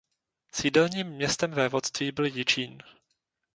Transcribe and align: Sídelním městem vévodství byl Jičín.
Sídelním 0.53 1.07
městem 1.07 1.51
vévodství 1.51 2.11
byl 2.11 2.25
Jičín. 2.25 2.81